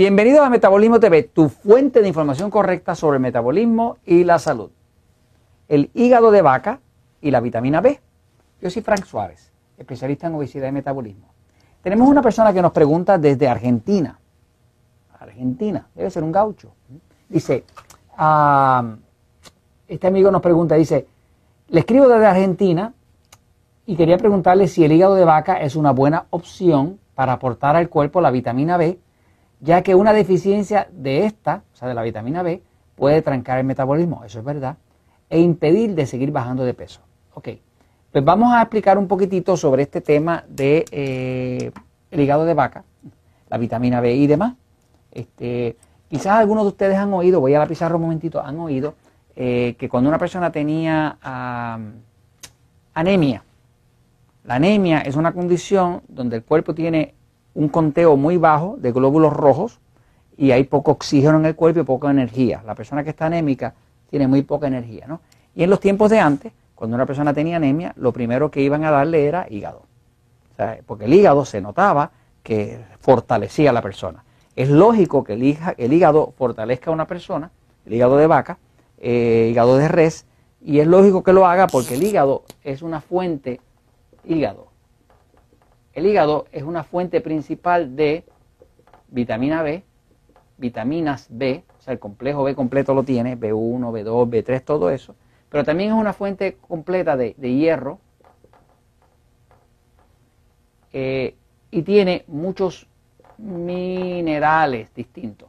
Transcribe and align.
Bienvenidos 0.00 0.40
a 0.40 0.48
Metabolismo 0.48 0.98
TV, 0.98 1.24
tu 1.24 1.50
fuente 1.50 2.00
de 2.00 2.08
información 2.08 2.50
correcta 2.50 2.94
sobre 2.94 3.16
el 3.16 3.20
metabolismo 3.20 3.98
y 4.06 4.24
la 4.24 4.38
salud. 4.38 4.70
El 5.68 5.90
hígado 5.92 6.30
de 6.30 6.40
vaca 6.40 6.80
y 7.20 7.30
la 7.30 7.40
vitamina 7.40 7.82
B. 7.82 8.00
Yo 8.62 8.70
soy 8.70 8.80
Frank 8.80 9.04
Suárez, 9.04 9.52
especialista 9.76 10.26
en 10.26 10.36
obesidad 10.36 10.68
y 10.68 10.72
metabolismo. 10.72 11.26
Tenemos 11.82 12.08
una 12.08 12.22
persona 12.22 12.50
que 12.54 12.62
nos 12.62 12.72
pregunta 12.72 13.18
desde 13.18 13.46
Argentina. 13.46 14.18
Argentina, 15.18 15.86
debe 15.94 16.08
ser 16.08 16.22
un 16.22 16.32
gaucho. 16.32 16.72
Dice, 17.28 17.64
ah, 18.16 18.96
este 19.86 20.06
amigo 20.06 20.30
nos 20.30 20.40
pregunta, 20.40 20.76
dice, 20.76 21.08
le 21.68 21.80
escribo 21.80 22.08
desde 22.08 22.24
Argentina 22.24 22.94
y 23.84 23.96
quería 23.96 24.16
preguntarle 24.16 24.66
si 24.66 24.82
el 24.82 24.92
hígado 24.92 25.14
de 25.14 25.26
vaca 25.26 25.60
es 25.60 25.76
una 25.76 25.90
buena 25.90 26.24
opción 26.30 26.98
para 27.14 27.34
aportar 27.34 27.76
al 27.76 27.90
cuerpo 27.90 28.22
la 28.22 28.30
vitamina 28.30 28.78
B, 28.78 28.98
ya 29.60 29.82
que 29.82 29.94
una 29.94 30.12
deficiencia 30.12 30.88
de 30.92 31.26
esta, 31.26 31.62
o 31.72 31.76
sea, 31.76 31.88
de 31.88 31.94
la 31.94 32.02
vitamina 32.02 32.42
B, 32.42 32.62
puede 32.96 33.22
trancar 33.22 33.58
el 33.58 33.64
metabolismo, 33.64 34.24
eso 34.24 34.38
es 34.38 34.44
verdad, 34.44 34.76
e 35.28 35.40
impedir 35.40 35.94
de 35.94 36.06
seguir 36.06 36.32
bajando 36.32 36.64
de 36.64 36.74
peso. 36.74 37.00
Ok, 37.34 37.48
pues 38.10 38.24
vamos 38.24 38.52
a 38.52 38.62
explicar 38.62 38.98
un 38.98 39.06
poquitito 39.06 39.56
sobre 39.56 39.82
este 39.82 40.00
tema 40.00 40.44
de 40.48 40.84
eh, 40.90 41.70
el 42.10 42.20
hígado 42.20 42.44
de 42.44 42.54
vaca, 42.54 42.84
la 43.48 43.58
vitamina 43.58 44.00
B 44.00 44.14
y 44.14 44.26
demás. 44.26 44.54
Este, 45.12 45.76
quizás 46.08 46.38
algunos 46.38 46.64
de 46.64 46.68
ustedes 46.68 46.96
han 46.96 47.12
oído, 47.12 47.40
voy 47.40 47.54
a 47.54 47.58
la 47.58 47.66
pizarra 47.66 47.96
un 47.96 48.02
momentito, 48.02 48.42
han 48.42 48.58
oído 48.58 48.94
eh, 49.36 49.76
que 49.78 49.88
cuando 49.88 50.08
una 50.08 50.18
persona 50.18 50.50
tenía 50.50 51.18
anemia, 52.92 53.44
la 54.44 54.54
anemia 54.54 55.00
es 55.00 55.16
una 55.16 55.32
condición 55.32 56.02
donde 56.08 56.36
el 56.36 56.42
cuerpo 56.42 56.74
tiene 56.74 57.14
un 57.54 57.68
conteo 57.68 58.16
muy 58.16 58.36
bajo 58.36 58.76
de 58.78 58.92
glóbulos 58.92 59.32
rojos 59.32 59.80
y 60.36 60.52
hay 60.52 60.64
poco 60.64 60.92
oxígeno 60.92 61.38
en 61.38 61.46
el 61.46 61.54
cuerpo 61.54 61.80
y 61.80 61.84
poca 61.84 62.10
energía. 62.10 62.62
La 62.64 62.74
persona 62.74 63.04
que 63.04 63.10
está 63.10 63.26
anémica 63.26 63.74
tiene 64.08 64.26
muy 64.26 64.42
poca 64.42 64.66
energía, 64.66 65.06
¿no? 65.06 65.20
Y 65.54 65.62
en 65.62 65.70
los 65.70 65.80
tiempos 65.80 66.10
de 66.10 66.20
antes, 66.20 66.52
cuando 66.74 66.94
una 66.94 67.06
persona 67.06 67.34
tenía 67.34 67.56
anemia, 67.56 67.92
lo 67.96 68.12
primero 68.12 68.50
que 68.50 68.62
iban 68.62 68.84
a 68.84 68.90
darle 68.90 69.26
era 69.26 69.46
hígado. 69.50 69.82
porque 70.86 71.06
el 71.06 71.14
hígado 71.14 71.46
se 71.46 71.60
notaba 71.60 72.10
que 72.42 72.84
fortalecía 73.00 73.70
a 73.70 73.72
la 73.72 73.80
persona. 73.82 74.24
Es 74.56 74.68
lógico 74.68 75.24
que 75.24 75.32
el 75.32 75.92
hígado 75.92 76.34
fortalezca 76.36 76.90
a 76.90 76.94
una 76.94 77.06
persona, 77.06 77.50
el 77.86 77.94
hígado 77.94 78.16
de 78.16 78.26
vaca, 78.26 78.58
eh, 78.98 79.48
hígado 79.50 79.76
de 79.78 79.88
res, 79.88 80.26
y 80.62 80.80
es 80.80 80.86
lógico 80.86 81.22
que 81.22 81.32
lo 81.32 81.46
haga 81.46 81.66
porque 81.66 81.94
el 81.94 82.02
hígado 82.02 82.44
es 82.62 82.82
una 82.82 83.00
fuente, 83.00 83.60
hígado, 84.24 84.69
el 86.00 86.06
hígado 86.06 86.46
es 86.50 86.62
una 86.62 86.82
fuente 86.82 87.20
principal 87.20 87.94
de 87.94 88.24
vitamina 89.08 89.62
B, 89.62 89.84
vitaminas 90.58 91.26
B, 91.30 91.62
o 91.78 91.82
sea, 91.82 91.92
el 91.92 91.98
complejo 91.98 92.42
B 92.42 92.54
completo 92.54 92.94
lo 92.94 93.02
tiene, 93.02 93.38
B1, 93.38 93.80
B2, 93.92 94.28
B3, 94.28 94.64
todo 94.64 94.90
eso, 94.90 95.14
pero 95.48 95.64
también 95.64 95.90
es 95.90 95.96
una 95.96 96.12
fuente 96.12 96.56
completa 96.68 97.16
de, 97.16 97.34
hierro 97.34 97.98
eh, 100.92 101.34
y 101.70 101.82
tiene 101.82 102.24
muchos 102.26 102.86
minerales 103.38 104.92
distintos. 104.94 105.48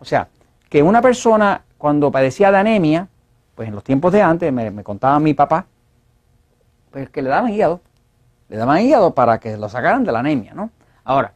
O 0.00 0.04
sea, 0.04 0.28
que 0.68 0.82
una 0.82 1.02
persona 1.02 1.64
cuando 1.78 2.10
padecía 2.10 2.50
de 2.50 2.58
anemia, 2.58 3.08
pues 3.54 3.68
en 3.68 3.74
los 3.74 3.84
tiempos 3.84 4.12
de 4.12 4.22
antes, 4.22 4.52
me, 4.52 4.82
contaba 4.82 5.18
mi 5.20 5.34
papá, 5.34 5.66
pues 6.90 7.08
que 7.10 7.22
le 7.22 7.28
daban 7.28 7.52
hígado, 7.52 7.80
le 8.48 8.56
daban 8.56 8.80
hígado 8.80 9.14
para 9.14 9.38
que 9.40 9.56
lo 9.56 9.68
sacaran 9.68 10.04
de 10.04 10.12
la 10.12 10.20
anemia, 10.20 10.54
¿no? 10.54 10.70
Ahora, 11.04 11.34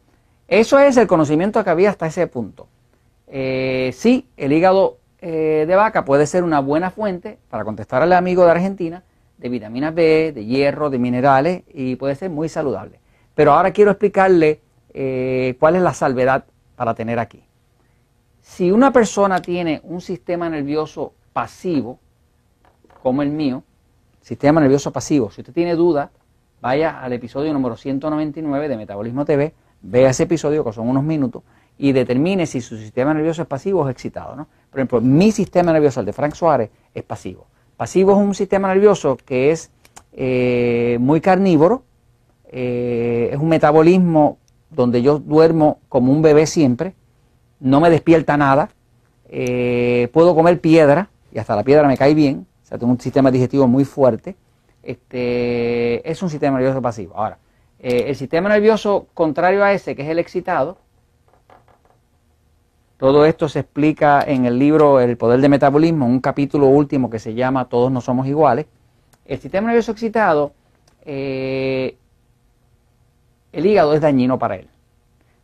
eso 0.48 0.78
es 0.78 0.96
el 0.96 1.06
conocimiento 1.06 1.62
que 1.64 1.70
había 1.70 1.90
hasta 1.90 2.06
ese 2.06 2.26
punto. 2.26 2.68
Eh, 3.26 3.92
sí, 3.94 4.28
el 4.36 4.52
hígado 4.52 4.98
eh, 5.20 5.64
de 5.66 5.74
vaca 5.74 6.04
puede 6.04 6.26
ser 6.26 6.44
una 6.44 6.60
buena 6.60 6.90
fuente, 6.90 7.38
para 7.50 7.64
contestar 7.64 8.02
al 8.02 8.12
amigo 8.12 8.44
de 8.44 8.50
Argentina, 8.52 9.02
de 9.38 9.48
vitamina 9.48 9.90
B, 9.90 10.32
de 10.32 10.44
hierro, 10.44 10.90
de 10.90 10.98
minerales, 10.98 11.62
y 11.72 11.96
puede 11.96 12.14
ser 12.14 12.30
muy 12.30 12.48
saludable. 12.48 13.00
Pero 13.34 13.52
ahora 13.52 13.72
quiero 13.72 13.90
explicarle 13.90 14.60
eh, 14.94 15.56
cuál 15.58 15.76
es 15.76 15.82
la 15.82 15.94
salvedad 15.94 16.44
para 16.76 16.94
tener 16.94 17.18
aquí. 17.18 17.42
Si 18.40 18.70
una 18.70 18.92
persona 18.92 19.42
tiene 19.42 19.80
un 19.84 20.00
sistema 20.00 20.48
nervioso 20.48 21.12
pasivo, 21.32 21.98
como 23.02 23.22
el 23.22 23.30
mío, 23.30 23.62
sistema 24.20 24.60
nervioso 24.60 24.92
pasivo, 24.92 25.30
si 25.30 25.40
usted 25.40 25.52
tiene 25.52 25.74
duda, 25.74 26.10
vaya 26.66 27.00
al 27.00 27.12
episodio 27.12 27.52
número 27.52 27.76
199 27.76 28.68
de 28.68 28.76
Metabolismo 28.76 29.24
TV, 29.24 29.54
vea 29.82 30.10
ese 30.10 30.24
episodio, 30.24 30.64
que 30.64 30.72
son 30.72 30.88
unos 30.88 31.04
minutos, 31.04 31.44
y 31.78 31.92
determine 31.92 32.44
si 32.44 32.60
su 32.60 32.76
sistema 32.76 33.14
nervioso 33.14 33.42
es 33.42 33.46
pasivo 33.46 33.82
o 33.82 33.88
es 33.88 33.92
excitado. 33.92 34.34
¿no? 34.34 34.48
Por 34.68 34.80
ejemplo, 34.80 35.00
mi 35.00 35.30
sistema 35.30 35.72
nervioso, 35.72 36.00
el 36.00 36.06
de 36.06 36.12
Frank 36.12 36.34
Suárez, 36.34 36.70
es 36.92 37.04
pasivo. 37.04 37.46
Pasivo 37.76 38.10
es 38.10 38.18
un 38.18 38.34
sistema 38.34 38.66
nervioso 38.66 39.16
que 39.16 39.52
es 39.52 39.70
eh, 40.12 40.98
muy 41.00 41.20
carnívoro, 41.20 41.84
eh, 42.50 43.30
es 43.32 43.38
un 43.38 43.48
metabolismo 43.48 44.38
donde 44.68 45.02
yo 45.02 45.20
duermo 45.20 45.78
como 45.88 46.10
un 46.10 46.20
bebé 46.20 46.46
siempre, 46.46 46.96
no 47.60 47.80
me 47.80 47.90
despierta 47.90 48.36
nada, 48.36 48.70
eh, 49.28 50.08
puedo 50.12 50.34
comer 50.34 50.60
piedra 50.60 51.10
y 51.30 51.38
hasta 51.38 51.54
la 51.54 51.62
piedra 51.62 51.86
me 51.86 51.96
cae 51.96 52.12
bien, 52.12 52.44
o 52.64 52.66
sea, 52.66 52.76
tengo 52.76 52.90
un 52.92 53.00
sistema 53.00 53.30
digestivo 53.30 53.68
muy 53.68 53.84
fuerte, 53.84 54.34
este, 54.86 56.08
es 56.08 56.22
un 56.22 56.30
sistema 56.30 56.58
nervioso 56.58 56.80
pasivo. 56.80 57.14
Ahora, 57.16 57.38
eh, 57.78 58.04
el 58.08 58.16
sistema 58.16 58.48
nervioso 58.48 59.06
contrario 59.14 59.62
a 59.64 59.72
ese, 59.72 59.94
que 59.94 60.02
es 60.02 60.08
el 60.08 60.18
excitado, 60.18 60.78
todo 62.96 63.26
esto 63.26 63.48
se 63.48 63.60
explica 63.60 64.22
en 64.26 64.46
el 64.46 64.58
libro 64.58 65.00
El 65.00 65.18
Poder 65.18 65.40
del 65.40 65.50
Metabolismo, 65.50 66.06
un 66.06 66.20
capítulo 66.20 66.66
último 66.66 67.10
que 67.10 67.18
se 67.18 67.34
llama 67.34 67.68
Todos 67.68 67.92
no 67.92 68.00
somos 68.00 68.26
iguales. 68.26 68.66
El 69.26 69.38
sistema 69.38 69.66
nervioso 69.66 69.92
excitado, 69.92 70.52
eh, 71.04 71.96
el 73.52 73.66
hígado 73.66 73.92
es 73.92 74.00
dañino 74.00 74.38
para 74.38 74.56
él. 74.56 74.68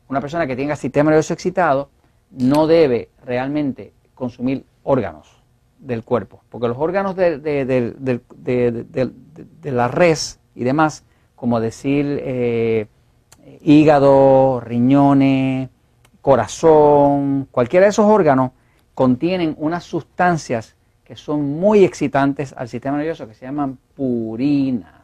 Una 0.08 0.20
persona 0.20 0.46
que 0.46 0.56
tenga 0.56 0.76
sistema 0.76 1.10
nervioso 1.10 1.34
excitado 1.34 1.90
no 2.30 2.66
debe 2.66 3.10
realmente 3.24 3.92
consumir 4.14 4.64
órganos 4.82 5.42
del 5.78 6.04
cuerpo, 6.04 6.42
porque 6.48 6.68
los 6.68 6.78
órganos 6.78 7.16
de, 7.16 7.36
la 9.70 9.88
res 9.88 10.40
y 10.54 10.64
demás, 10.64 11.04
como 11.36 11.60
decir 11.60 12.20
eh, 12.22 12.86
hígado, 13.62 14.60
riñones, 14.60 15.68
corazón, 16.20 17.48
cualquiera 17.50 17.86
de 17.86 17.90
esos 17.90 18.06
órganos, 18.06 18.52
contienen 18.94 19.54
unas 19.58 19.84
sustancias 19.84 20.74
que 21.04 21.16
son 21.16 21.58
muy 21.58 21.84
excitantes 21.84 22.54
al 22.56 22.68
sistema 22.68 22.96
nervioso 22.96 23.26
que 23.26 23.34
se 23.34 23.44
llaman 23.44 23.78
purinas. 23.94 25.02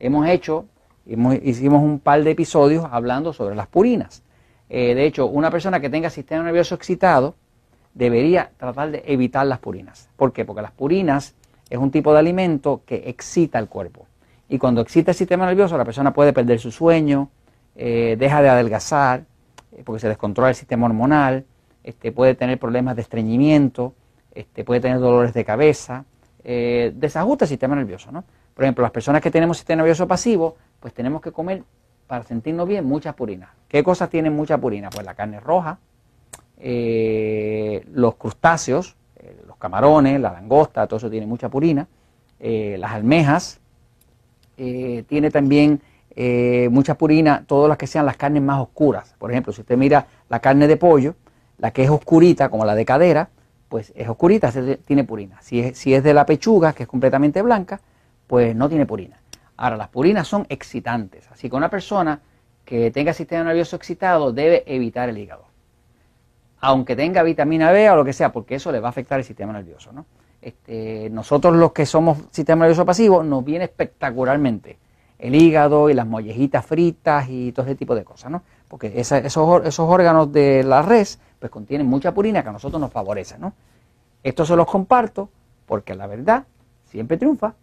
Hemos 0.00 0.28
hecho, 0.28 0.66
hicimos 1.06 1.82
un 1.82 1.98
par 2.00 2.22
de 2.22 2.32
episodios 2.32 2.86
hablando 2.90 3.32
sobre 3.32 3.56
las 3.56 3.66
purinas. 3.66 4.22
Eh, 4.68 4.94
de 4.94 5.06
hecho, 5.06 5.26
una 5.26 5.50
persona 5.50 5.80
que 5.80 5.88
tenga 5.88 6.10
sistema 6.10 6.42
nervioso 6.44 6.74
excitado 6.74 7.34
debería 7.94 8.50
tratar 8.58 8.90
de 8.90 9.02
evitar 9.06 9.46
las 9.46 9.58
purinas. 9.58 10.08
¿Por 10.16 10.32
qué? 10.32 10.44
Porque 10.44 10.62
las 10.62 10.72
purinas 10.72 11.34
es 11.70 11.78
un 11.78 11.90
tipo 11.90 12.12
de 12.12 12.18
alimento 12.18 12.82
que 12.86 13.04
excita 13.06 13.58
el 13.58 13.68
cuerpo. 13.68 14.06
Y 14.48 14.58
cuando 14.58 14.80
excita 14.80 15.10
el 15.10 15.16
sistema 15.16 15.46
nervioso, 15.46 15.76
la 15.76 15.84
persona 15.84 16.12
puede 16.12 16.32
perder 16.32 16.58
su 16.58 16.70
sueño, 16.70 17.28
eh, 17.76 18.16
deja 18.18 18.42
de 18.42 18.48
adelgazar, 18.48 19.24
eh, 19.72 19.82
porque 19.84 20.00
se 20.00 20.08
descontrola 20.08 20.50
el 20.50 20.54
sistema 20.54 20.86
hormonal, 20.86 21.44
este, 21.84 22.12
puede 22.12 22.34
tener 22.34 22.58
problemas 22.58 22.96
de 22.96 23.02
estreñimiento, 23.02 23.94
este, 24.34 24.64
puede 24.64 24.80
tener 24.80 24.98
dolores 24.98 25.34
de 25.34 25.44
cabeza, 25.44 26.04
desajusta 26.44 27.44
el 27.44 27.48
sistema 27.50 27.76
nervioso. 27.76 28.10
¿no? 28.10 28.24
Por 28.54 28.64
ejemplo, 28.64 28.82
las 28.82 28.90
personas 28.90 29.20
que 29.20 29.30
tenemos 29.30 29.58
sistema 29.58 29.82
nervioso 29.82 30.08
pasivo, 30.08 30.56
pues 30.80 30.94
tenemos 30.94 31.20
que 31.20 31.30
comer 31.30 31.62
para 32.08 32.24
sentirnos 32.24 32.66
bien, 32.66 32.84
muchas 32.84 33.14
purinas. 33.14 33.50
¿Qué 33.68 33.84
cosas 33.84 34.10
tienen 34.10 34.34
mucha 34.34 34.58
purina? 34.58 34.90
Pues 34.90 35.06
la 35.06 35.14
carne 35.14 35.38
roja, 35.38 35.78
eh, 36.58 37.84
los 37.92 38.16
crustáceos, 38.16 38.96
eh, 38.96 38.97
camarones, 39.58 40.20
la 40.20 40.32
langosta, 40.32 40.86
todo 40.86 40.98
eso 40.98 41.10
tiene 41.10 41.26
mucha 41.26 41.48
purina. 41.48 41.86
Eh, 42.40 42.76
las 42.78 42.92
almejas, 42.92 43.60
tiene 44.56 45.30
también 45.30 45.80
mucha 46.70 46.96
purina, 46.96 47.44
todas 47.46 47.68
las 47.68 47.78
que 47.78 47.86
sean 47.86 48.06
las 48.06 48.16
carnes 48.16 48.42
más 48.42 48.60
oscuras. 48.60 49.14
Por 49.18 49.30
ejemplo, 49.30 49.52
si 49.52 49.60
usted 49.60 49.76
mira 49.76 50.06
la 50.28 50.40
carne 50.40 50.66
de 50.66 50.76
pollo, 50.76 51.14
la 51.58 51.70
que 51.70 51.84
es 51.84 51.90
oscurita, 51.90 52.48
como 52.48 52.64
la 52.64 52.74
de 52.74 52.84
cadera, 52.84 53.28
pues 53.68 53.92
es 53.94 54.08
oscurita, 54.08 54.50
tiene 54.84 55.04
purina. 55.04 55.40
Si 55.42 55.60
es, 55.60 55.78
si 55.78 55.94
es 55.94 56.02
de 56.02 56.14
la 56.14 56.26
pechuga, 56.26 56.72
que 56.72 56.84
es 56.84 56.88
completamente 56.88 57.42
blanca, 57.42 57.80
pues 58.26 58.56
no 58.56 58.68
tiene 58.68 58.86
purina. 58.86 59.20
Ahora, 59.56 59.76
las 59.76 59.88
purinas 59.88 60.26
son 60.26 60.46
excitantes, 60.48 61.28
así 61.30 61.50
que 61.50 61.56
una 61.56 61.68
persona 61.68 62.20
que 62.64 62.90
tenga 62.90 63.12
sistema 63.12 63.44
nervioso 63.44 63.76
excitado 63.76 64.32
debe 64.32 64.62
evitar 64.66 65.08
el 65.08 65.18
hígado. 65.18 65.47
Aunque 66.60 66.96
tenga 66.96 67.22
vitamina 67.22 67.70
B 67.70 67.90
o 67.90 67.96
lo 67.96 68.04
que 68.04 68.12
sea, 68.12 68.32
porque 68.32 68.56
eso 68.56 68.72
le 68.72 68.80
va 68.80 68.88
a 68.88 68.90
afectar 68.90 69.18
el 69.18 69.24
sistema 69.24 69.52
nervioso. 69.52 69.92
¿no? 69.92 70.06
Este, 70.42 71.08
nosotros 71.10 71.56
los 71.56 71.72
que 71.72 71.86
somos 71.86 72.18
sistema 72.30 72.64
nervioso 72.64 72.84
pasivo 72.84 73.22
nos 73.22 73.44
viene 73.44 73.64
espectacularmente 73.64 74.78
el 75.18 75.34
hígado 75.34 75.90
y 75.90 75.94
las 75.94 76.06
mollejitas 76.06 76.64
fritas 76.64 77.26
y 77.28 77.52
todo 77.52 77.66
ese 77.66 77.74
tipo 77.74 77.94
de 77.94 78.04
cosas. 78.04 78.30
¿no? 78.30 78.42
porque 78.68 78.92
esos, 79.00 79.18
esos 79.24 79.78
órganos 79.78 80.30
de 80.32 80.62
la 80.62 80.82
res 80.82 81.18
pues 81.38 81.50
contienen 81.50 81.86
mucha 81.86 82.12
purina 82.12 82.42
que 82.42 82.50
a 82.50 82.52
nosotros 82.52 82.80
nos 82.80 82.92
favorece, 82.92 83.38
¿no? 83.38 83.54
Esto 84.22 84.44
se 84.44 84.56
los 84.56 84.66
comparto 84.66 85.30
porque 85.66 85.94
la 85.94 86.06
verdad 86.06 86.44
siempre 86.84 87.16
triunfa. 87.16 87.54